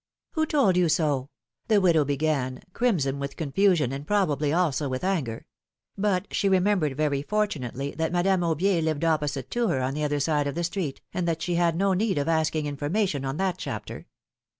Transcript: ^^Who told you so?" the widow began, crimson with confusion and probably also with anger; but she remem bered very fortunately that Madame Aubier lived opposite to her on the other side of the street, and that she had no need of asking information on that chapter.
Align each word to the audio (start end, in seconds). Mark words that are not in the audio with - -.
^^Who 0.35 0.47
told 0.49 0.77
you 0.77 0.89
so?" 0.89 1.29
the 1.67 1.79
widow 1.79 2.03
began, 2.03 2.63
crimson 2.73 3.19
with 3.19 3.35
confusion 3.35 3.91
and 3.91 4.07
probably 4.07 4.51
also 4.51 4.89
with 4.89 5.03
anger; 5.03 5.45
but 5.95 6.25
she 6.33 6.49
remem 6.49 6.79
bered 6.79 6.95
very 6.95 7.21
fortunately 7.21 7.91
that 7.91 8.11
Madame 8.11 8.41
Aubier 8.41 8.81
lived 8.83 9.05
opposite 9.05 9.51
to 9.51 9.67
her 9.67 9.79
on 9.79 9.93
the 9.93 10.03
other 10.03 10.19
side 10.19 10.47
of 10.47 10.55
the 10.55 10.63
street, 10.63 11.01
and 11.13 11.27
that 11.27 11.43
she 11.43 11.53
had 11.53 11.75
no 11.75 11.93
need 11.93 12.17
of 12.17 12.27
asking 12.27 12.65
information 12.65 13.23
on 13.23 13.37
that 13.37 13.59
chapter. 13.59 14.07